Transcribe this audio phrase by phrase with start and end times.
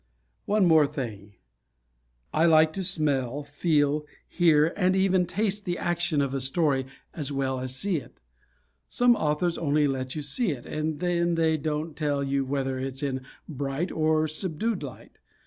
[0.45, 1.35] One more thing.
[2.33, 7.31] I like to smell, feel, hear and even taste the action of a story as
[7.31, 8.19] well as see it.
[8.89, 13.03] Some authors only let you see it, and then they don't tell you whether it's
[13.03, 15.19] in bright or subdued light.